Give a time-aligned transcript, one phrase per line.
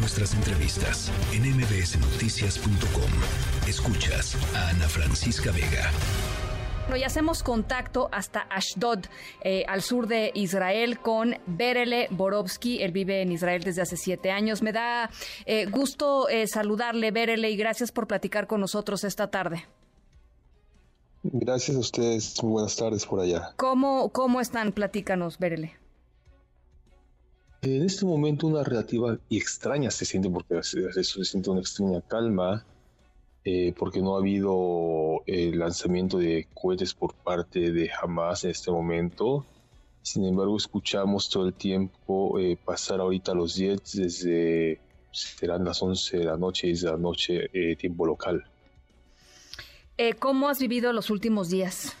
[0.00, 3.10] nuestras entrevistas en mbsnoticias.com.
[3.68, 5.90] Escuchas a Ana Francisca Vega.
[6.88, 9.00] Bueno, y hacemos contacto hasta Ashdod,
[9.42, 12.82] eh, al sur de Israel, con Berele Borovsky.
[12.82, 14.62] Él vive en Israel desde hace siete años.
[14.62, 15.10] Me da
[15.44, 19.68] eh, gusto eh, saludarle, Berele, y gracias por platicar con nosotros esta tarde.
[21.22, 22.42] Gracias a ustedes.
[22.42, 23.52] Muy buenas tardes por allá.
[23.56, 24.72] ¿Cómo, cómo están?
[24.72, 25.79] Platícanos, Berele.
[27.62, 32.00] En este momento una relativa y extraña se siente porque eso se siente una extraña
[32.00, 32.64] calma
[33.44, 38.70] eh, porque no ha habido el lanzamiento de cohetes por parte de Hamas en este
[38.70, 39.44] momento.
[40.02, 44.80] Sin embargo, escuchamos todo el tiempo eh, pasar ahorita los jets desde,
[45.10, 48.44] serán las 11 de la noche de la noche, eh, tiempo local.
[50.18, 51.94] ¿Cómo has vivido los últimos días?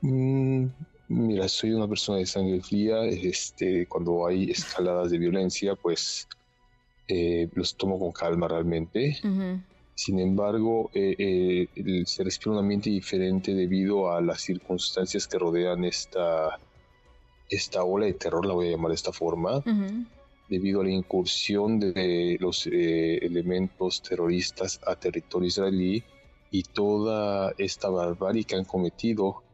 [0.00, 0.66] Mm,
[1.08, 3.04] mira, soy una persona de sangre fría.
[3.04, 6.28] Este, cuando hay escaladas de violencia, pues
[7.08, 9.18] eh, los tomo con calma realmente.
[9.94, 15.84] Sin embargo, eh, eh, se respira un ambiente diferente debido a las circunstancias que rodean
[15.84, 16.58] esta,
[17.48, 19.62] esta ola de terror, la voy a llamar de esta forma,
[20.48, 26.04] debido a la incursión de los elementos terroristas a territorio israelí
[26.50, 29.45] y toda esta barbarie que han cometido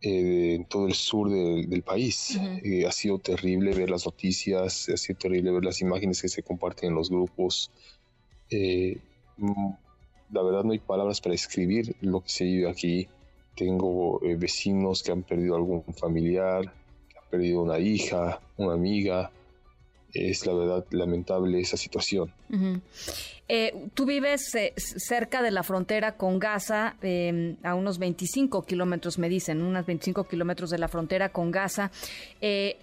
[0.00, 2.38] eh, en todo el sur del país.
[2.62, 6.42] Eh, ha sido terrible ver las noticias, ha sido terrible ver las imágenes que se
[6.42, 7.70] comparten en los grupos.
[8.50, 8.98] Eh,
[9.38, 9.70] mm,
[10.32, 13.08] la verdad no hay palabras para describir lo que se vive aquí.
[13.56, 16.72] Tengo vecinos que han perdido algún familiar,
[17.08, 19.32] que han perdido una hija, una amiga,
[20.12, 22.32] es la verdad lamentable esa situación.
[23.50, 29.18] Eh, tú vives eh, cerca de la frontera con Gaza, em, a unos 25 kilómetros,
[29.18, 31.90] me dicen, unos 25 kilómetros de la frontera con Gaza,
[32.42, 32.76] eh,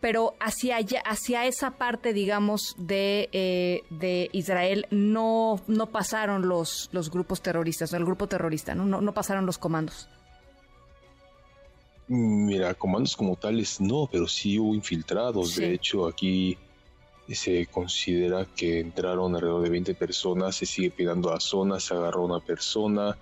[0.00, 7.10] pero hacia allá, hacia esa parte, digamos, de, de Israel no, no pasaron los, los
[7.10, 10.08] grupos terroristas, el grupo terrorista, no, no, pasaron los comandos.
[12.06, 15.56] Mira, comandos como tales no, pero sí hubo infiltrados.
[15.56, 16.56] De hecho, aquí
[17.34, 22.24] se considera que entraron alrededor de 20 personas, se sigue pidiendo a zonas, se agarró
[22.24, 23.16] una persona,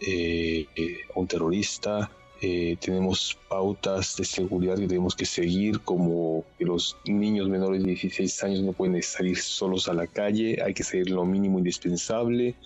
[0.00, 2.10] eh, eh, un terorista.
[2.40, 7.90] Eh, tenemos pautas de seguridad que tenemos que seguir, como que los niños menores de
[7.90, 12.56] 16 años no pueden salir solos a la calle, hay que seguir lo mínimo indispensable.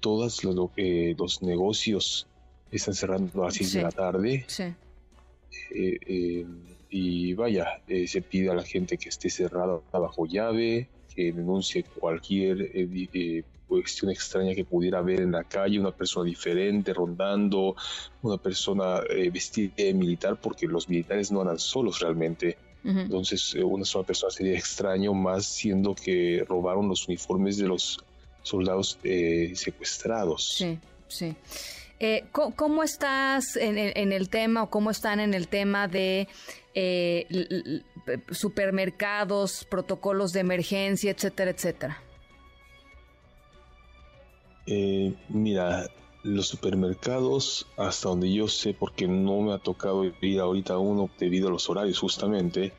[0.00, 0.56] Todos los,
[1.18, 2.26] los negocios
[2.70, 4.44] están cerrando a las 6 de la tarde.
[4.46, 4.64] Sí
[6.98, 11.84] y vaya, eh, se pide a la gente que esté cerrada bajo llave, que denuncie
[11.84, 17.74] cualquier eh, eh, cuestión extraña que pudiera haber en la calle, una persona diferente rondando,
[18.22, 19.00] una persona
[19.32, 22.56] vestida de militar, porque los militares no andan solos realmente.
[22.84, 27.98] Entonces, una sola persona sería extraño, más siendo que robaron los uniformes de los
[28.42, 29.00] soldados
[29.54, 30.48] secuestrados.
[30.52, 30.78] Sí,
[31.08, 31.34] sí.
[32.32, 33.78] ¿Cómo, estás en,
[34.12, 36.28] el tema o cómo están en el tema de
[36.74, 37.26] eh,
[38.30, 42.02] supermercados, protocolos de emergencia, etcétera, etcétera?
[44.66, 45.86] Eh, mira,
[46.22, 51.48] los supermercados, hasta donde yo sé, porque no me ha tocado ir ahorita uno debido
[51.48, 52.72] a los horarios justamente,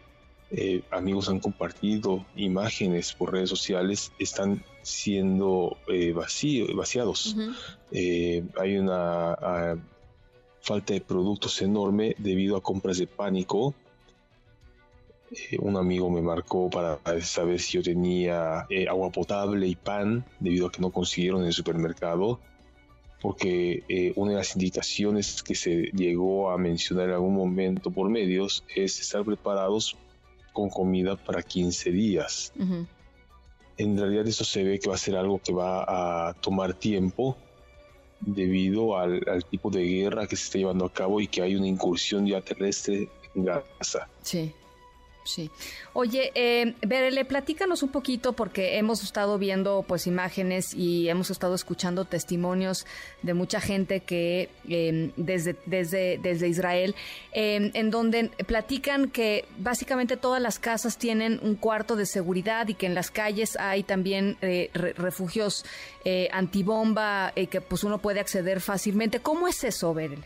[0.51, 5.77] eh, amigos han compartido imágenes por redes sociales, están siendo
[6.75, 7.35] vaciados.
[7.91, 9.75] hay una ah,
[10.61, 13.75] falta de productos enorme debido a compras de pánico
[15.31, 20.23] eh, un amigo me marcó para saber si yo tenía eh, agua potable y pan
[20.39, 22.39] debido a que no consiguieron en el supermercado
[23.21, 28.09] porque eh, una de las indicaciones que se llegó a mencionar en algún momento por
[28.09, 29.97] medios es estar preparados
[30.57, 32.51] con comida para 15 días.
[33.77, 37.37] En realidad eso se ve que va a ser algo que va a tomar tiempo
[38.21, 41.55] debido al, al, tipo de guerra que se está llevando a cabo y que hay
[41.55, 44.09] una incursión ya terrestre en Gaza.
[44.23, 44.51] Sí.
[45.27, 45.51] Sí.
[45.91, 51.53] Oye, eh, Berele, platícanos un poquito porque hemos estado viendo pues imágenes y hemos estado
[51.53, 52.85] escuchando testimonios
[53.23, 56.95] de mucha gente que em, desde, desde, desde Israel,
[57.33, 62.75] em, en donde platican que básicamente todas las casas tienen un cuarto de seguridad y
[62.75, 65.65] que en las calles hay también eh, refugios
[66.05, 69.19] eh, antibomba y que pues uno puede acceder fácilmente.
[69.19, 70.23] ¿Cómo es eso, Berele?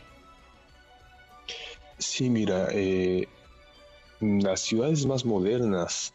[1.97, 3.27] Sí, mira, eh,
[4.21, 6.13] las ciudades más modernas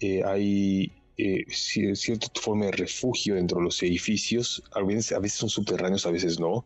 [0.00, 5.38] eh, hay eh, cierta forma de refugio dentro de los edificios, a veces, a veces
[5.38, 6.64] son subterráneos, a veces no,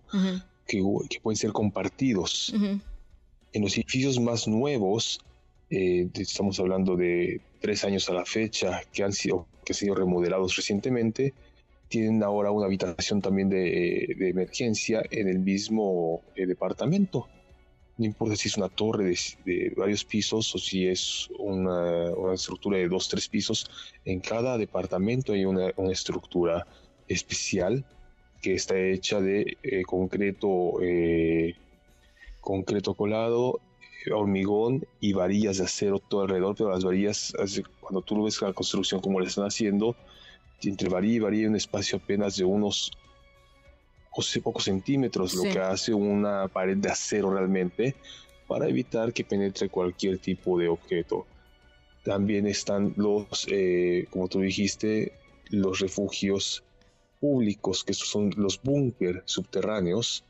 [0.66, 0.82] que,
[1.22, 2.54] pueden ser compartidos.
[2.54, 5.20] En los edificios más nuevos
[5.70, 9.94] eh, estamos hablando de tres años a la fecha, que han sido, que han sido
[9.94, 11.34] remodelados recientemente,
[11.88, 17.28] tienen ahora una habitación también de, emergencia en el mismo eh, departamento.
[17.98, 19.14] No importa si es una torre
[19.44, 23.70] de, varios pisos o si es una, estructura de dos, tres pisos,
[24.04, 26.66] en cada departamento hay una, estructura
[27.08, 27.84] especial
[28.42, 31.54] que está hecha de eh, concreto, eh,
[32.40, 33.60] concreto colado,
[34.12, 37.34] hormigón y varillas de acero todo alrededor, pero las varillas,
[37.80, 39.96] cuando tú lo ves la construcción como le están haciendo,
[40.62, 42.90] entre varilla y varilla hay un espacio apenas de unos
[44.42, 47.94] pocos centímetros, lo que hace una pared de acero realmente,
[48.46, 51.26] para evitar que penetre cualquier tipo de objeto.
[52.04, 55.12] También están los, eh, como tú dijiste,
[55.50, 56.62] los refugios
[57.20, 60.24] públicos, que estos son los búnker subterráneos,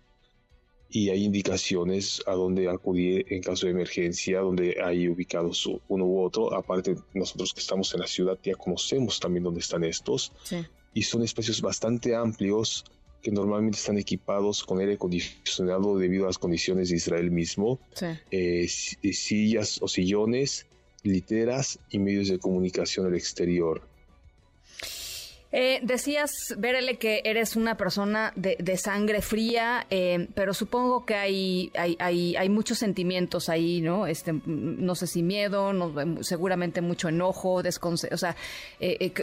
[0.88, 6.22] y hay indicaciones a dónde acudir en caso de emergencia, donde hay ubicados uno u
[6.22, 6.54] otro.
[6.54, 10.32] Aparte, nosotros que estamos en la ciudad ya conocemos también dónde están estos.
[10.94, 12.84] Y son espacios bastante amplios
[13.26, 17.80] que normalmente están equipados con aire acondicionado debido a las condiciones de Israel mismo.
[18.30, 20.66] Eh, sillas o sillones,
[21.02, 23.82] literas y medios de comunicación al exterior.
[25.58, 31.72] Eh, decías, Verele, que eres una persona de, sangre fría, eh, pero supongo que hay,
[31.78, 34.06] hay, hay, muchos sentimientos ahí, ¿no?
[34.06, 35.72] Este, no sé si miedo,
[36.20, 38.36] seguramente mucho enojo, o sea,
[38.80, 39.14] eh,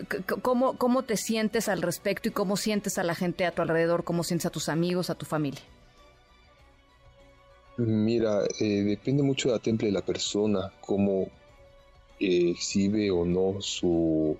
[0.41, 4.03] ¿cómo, ¿cómo te sientes al respecto y cómo sientes a la gente a tu alrededor,
[4.03, 5.61] cómo sientes a tus amigos, a tu familia?
[7.77, 11.29] Mira, depende mucho de la temple de la persona, cómo
[12.19, 14.35] exhibe o no su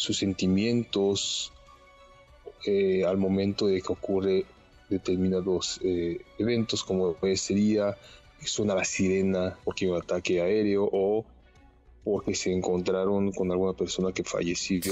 [0.00, 1.52] sus sentimientos
[2.64, 4.46] eh, al momento de que ocurre
[4.88, 7.98] determinados eh, eventos como sería
[8.42, 11.26] suena la sirena porque hay un ataque aéreo o
[12.02, 14.86] porque se encontraron con alguna persona que falleció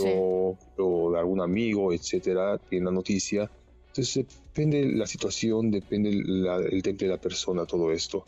[0.76, 3.50] o de algún amigo, etcétera, tiene la noticia.
[3.86, 8.26] Entonces depende la situación, depende el temple de la persona, todo esto.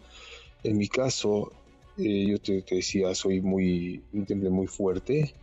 [0.64, 1.52] En mi caso,
[1.98, 5.34] eh, yo te, te, decía, soy muy, un temple muy fuerte,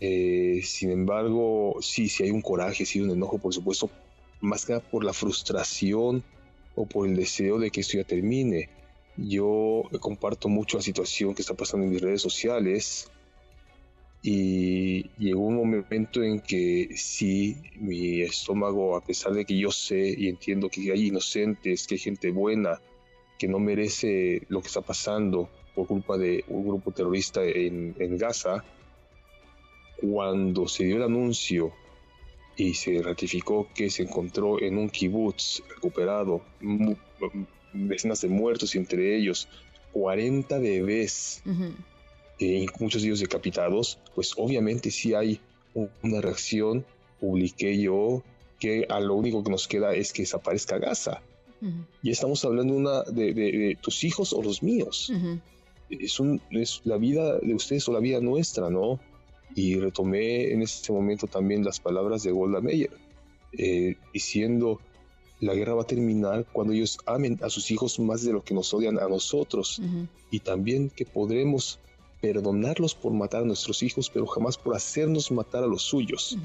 [0.00, 3.90] eh, sin embargo, sí, sí hay un coraje, sí hay un enojo, por supuesto,
[4.40, 6.22] más que por la frustración
[6.74, 8.68] o por el deseo de que esto ya termine.
[9.16, 13.10] Yo comparto mucho la situación que está pasando en mis redes sociales
[14.22, 20.14] y llegó un momento en que sí, mi estómago, a pesar de que yo sé
[20.16, 22.80] y entiendo que hay inocentes, que hay gente buena,
[23.38, 28.18] que no merece lo que está pasando por culpa de un grupo terrorista en, en
[28.18, 28.64] Gaza,
[30.00, 31.72] cuando se dio el anuncio
[32.56, 36.42] y se ratificó que se encontró en un kibutz recuperado
[37.72, 39.48] decenas de muertos, entre ellos
[39.92, 41.42] 40 bebés,
[42.38, 45.40] y muchos de ellos decapitados, pues obviamente sí hay
[46.02, 46.84] una reacción.
[47.20, 48.22] Publiqué yo
[48.60, 51.22] que a lo único que nos queda es que desaparezca Gaza.
[52.02, 55.12] Y estamos hablando una de, tus hijos o los míos.
[55.90, 59.00] es, un, es la vida de ustedes o la vida nuestra, ¿no?
[59.54, 62.90] Y retomé en ese momento también las palabras de Golda Meir,
[63.52, 64.80] eh, diciendo,
[65.40, 68.54] la guerra va a terminar cuando ellos amen a sus hijos más de lo que
[68.54, 69.80] nos odian a nosotros,
[70.30, 71.78] y también que podremos
[72.20, 76.36] perdonarlos por matar a nuestros hijos, pero jamás por hacernos matar a los suyos.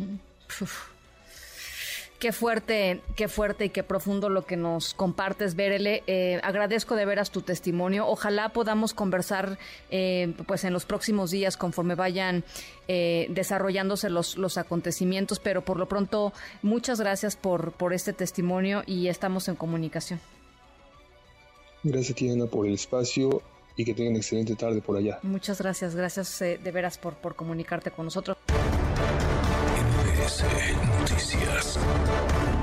[2.24, 6.04] Qué fuerte, qué fuerte y qué profundo lo que nos compartes, Berele.
[6.08, 8.08] Eh, agradezco de veras tu testimonio.
[8.08, 9.60] Ojalá podamos conversar
[9.92, 12.46] eh, pues en los próximos días conforme vayan
[12.88, 18.84] eh, desarrollándose los, los acontecimientos, pero por lo pronto muchas gracias por, por este testimonio
[18.86, 20.22] y estamos en comunicación.
[21.84, 23.42] Gracias, Tiana, por el espacio
[23.76, 25.20] y que tengan excelente tarde por allá.
[25.24, 28.38] Muchas gracias, gracias de veras por, por comunicarte con nosotros.
[30.24, 32.63] NBC Noticias.